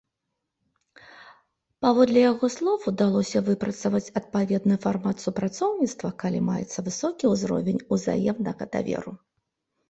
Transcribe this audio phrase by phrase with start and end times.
[1.85, 9.13] Паводле яго слоў, удалося выпрацаваць адпаведны фармат супрацоўніцтва, калі маецца высокі ўзровень ўзаемнага даверу.